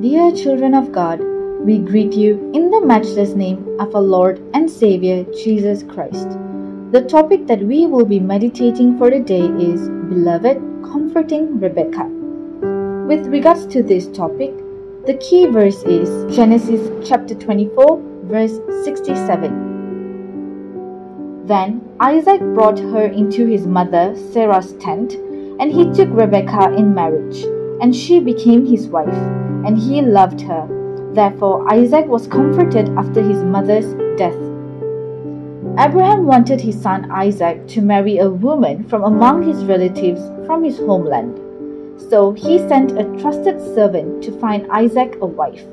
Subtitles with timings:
[0.00, 1.20] Dear children of God,
[1.60, 6.38] we greet you in the matchless name of our Lord and Savior Jesus Christ.
[6.90, 12.08] The topic that we will be meditating for today is Beloved Comforting Rebekah.
[13.08, 14.54] With regards to this topic,
[15.04, 21.44] the key verse is Genesis chapter 24, verse 67.
[21.44, 25.12] Then Isaac brought her into his mother Sarah's tent,
[25.60, 27.44] and he took Rebekah in marriage,
[27.82, 30.66] and she became his wife, and he loved her.
[31.12, 34.36] Therefore Isaac was comforted after his mother's death.
[35.78, 40.78] Abraham wanted his son Isaac to marry a woman from among his relatives from his
[40.78, 41.38] homeland.
[42.10, 45.64] So he sent a trusted servant to find Isaac a wife.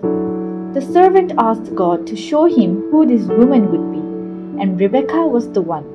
[0.73, 5.51] The servant asked God to show him who this woman would be, and Rebekah was
[5.51, 5.85] the one.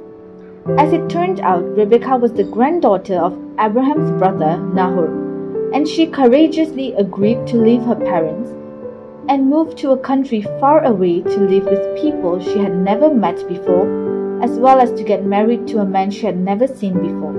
[0.79, 5.22] As it turned out, Rebekah was the granddaughter of Abraham's brother Nahor,
[5.75, 8.51] and she courageously agreed to leave her parents
[9.29, 13.47] and move to a country far away to live with people she had never met
[13.49, 17.33] before, as well as to get married to a man she had never seen before.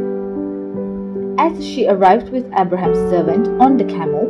[1.38, 4.30] As she arrived with Abraham's servant on the camel,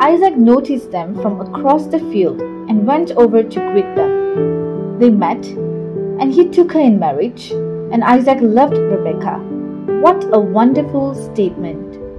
[0.00, 4.98] Isaac noticed them from across the field and went over to greet them.
[4.98, 5.46] They met,
[6.20, 7.50] and he took her in marriage,
[7.92, 9.38] and Isaac loved Rebekah.
[10.00, 12.09] What a wonderful statement!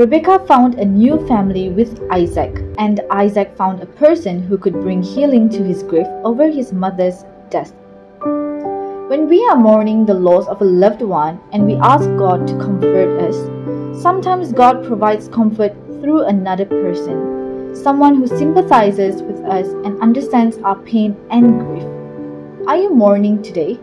[0.00, 5.02] Rebekah found a new family with Isaac, and Isaac found a person who could bring
[5.02, 7.74] healing to his grief over his mother's death.
[9.10, 12.56] When we are mourning the loss of a loved one and we ask God to
[12.56, 13.36] comfort us,
[14.02, 20.76] sometimes God provides comfort through another person, someone who sympathizes with us and understands our
[20.76, 22.66] pain and grief.
[22.66, 23.78] Are you mourning today?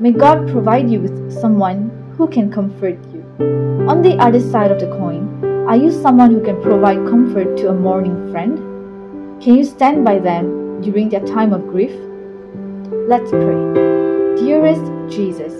[0.00, 3.22] May God provide you with someone who can comfort you.
[3.88, 7.68] On the other side of the coin, are you someone who can provide comfort to
[7.68, 8.58] a mourning friend?
[9.40, 11.92] Can you stand by them during their time of grief?
[13.08, 14.36] Let's pray.
[14.36, 15.52] Dearest Jesus,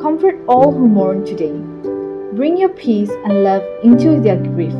[0.00, 1.58] comfort all who mourn today.
[2.36, 4.74] Bring your peace and love into their grief.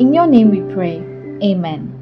[0.00, 0.98] In your name we pray.
[1.40, 1.93] Amen.